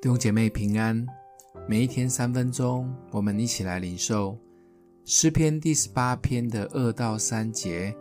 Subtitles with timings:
[0.00, 1.06] 弟兄姐妹平安，
[1.68, 4.34] 每一天三分钟，我们一起来领受
[5.04, 7.94] 诗篇第十八篇的二到三节。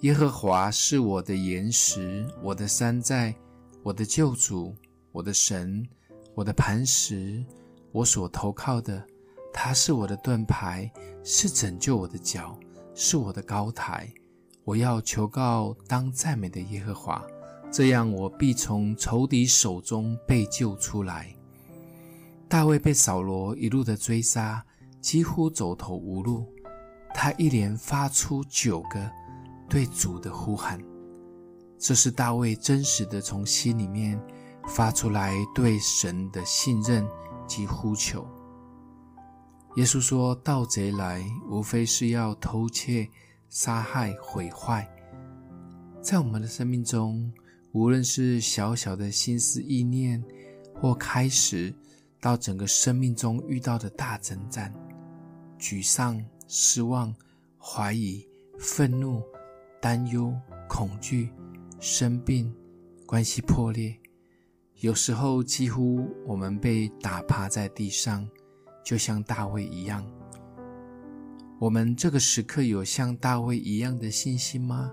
[0.00, 3.34] 耶和华是我的岩石，我的山寨，
[3.82, 4.74] 我的救主，
[5.12, 5.86] 我的神，
[6.34, 7.44] 我的磐石，
[7.92, 9.04] 我所投靠的。
[9.52, 10.90] 他是我的盾牌，
[11.22, 12.58] 是拯救我的脚，
[12.94, 14.10] 是我的高台。
[14.64, 17.22] 我要求告当赞美的耶和华。
[17.76, 21.34] 这样，我必从仇敌手中被救出来。
[22.48, 24.64] 大卫被扫罗一路的追杀，
[25.00, 26.46] 几乎走投无路。
[27.12, 29.10] 他一连发出九个
[29.68, 30.80] 对主的呼喊，
[31.76, 34.22] 这是大卫真实的从心里面
[34.68, 37.04] 发出来对神的信任
[37.44, 38.24] 及呼求。
[39.74, 43.08] 耶稣说：“盗贼来，无非是要偷窃、
[43.50, 44.88] 杀害、毁坏。”
[46.00, 47.32] 在我们的生命中，
[47.74, 50.22] 无论是小小的心思意念，
[50.72, 51.74] 或开始
[52.20, 54.72] 到整个生命中遇到的大征战，
[55.58, 57.12] 沮丧、失望、
[57.58, 58.24] 怀疑、
[58.60, 59.20] 愤怒、
[59.80, 60.32] 担忧、
[60.68, 61.30] 恐惧、
[61.80, 62.54] 生病、
[63.06, 63.92] 关系破裂，
[64.76, 68.24] 有时候几乎我们被打趴在地上，
[68.84, 70.06] 就像大卫一样。
[71.58, 74.92] 我们这个时刻有像大卫一样的信心吗？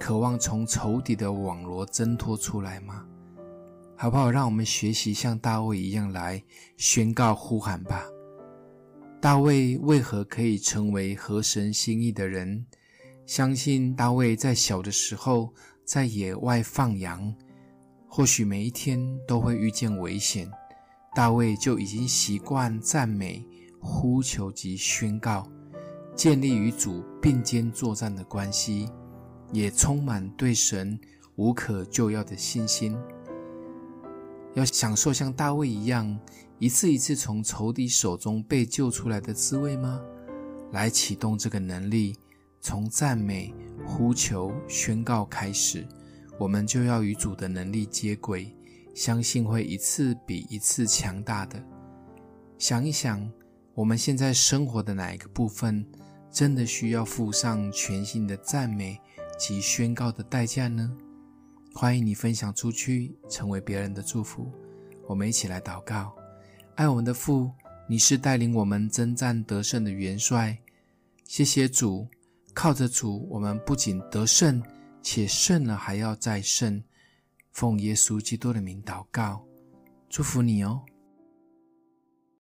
[0.00, 3.04] 渴望从仇敌的网罗挣脱出来吗？
[3.94, 4.30] 好不好？
[4.30, 6.42] 让我们学习像大卫一样来
[6.78, 8.06] 宣告呼喊吧。
[9.20, 12.64] 大卫为何可以成为合神心意的人？
[13.26, 15.52] 相信大卫在小的时候
[15.84, 17.32] 在野外放羊，
[18.08, 18.98] 或许每一天
[19.28, 20.50] 都会遇见危险，
[21.14, 23.46] 大卫就已经习惯赞美、
[23.78, 25.46] 呼求及宣告，
[26.16, 28.88] 建立与主并肩作战的关系。
[29.52, 30.98] 也充满对神
[31.36, 32.96] 无可救药的信心，
[34.54, 36.18] 要享受像大卫一样
[36.58, 40.00] 一次一次从仇敌手中被救出来的滋味吗？
[40.72, 42.16] 来启动这个能力，
[42.60, 43.52] 从赞美、
[43.84, 45.86] 呼求、宣告开始，
[46.38, 48.54] 我们就要与主的能力接轨，
[48.94, 51.60] 相信会一次比一次强大的。
[52.56, 53.28] 想一想，
[53.74, 55.84] 我们现在生活的哪一个部分，
[56.30, 59.00] 真的需要付上全新的赞美？
[59.40, 60.94] 及宣告的代价呢？
[61.74, 64.52] 欢迎你分享出去，成为别人的祝福。
[65.08, 66.14] 我们一起来祷告：
[66.74, 67.50] 爱我们的父，
[67.88, 70.58] 你是带领我们征战得胜的元帅。
[71.24, 72.06] 谢谢主，
[72.52, 74.62] 靠着主，我们不仅得胜，
[75.00, 76.82] 且胜了还要再胜。
[77.50, 79.42] 奉耶稣基督的名祷告，
[80.10, 80.82] 祝福你哦。